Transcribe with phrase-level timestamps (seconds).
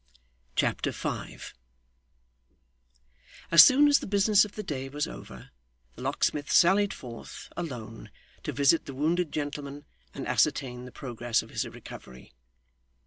[0.55, 1.53] Chapter 5
[3.51, 5.51] As soon as the business of the day was over,
[5.93, 8.09] the locksmith sallied forth, alone,
[8.41, 9.85] to visit the wounded gentleman
[10.15, 12.33] and ascertain the progress of his recovery.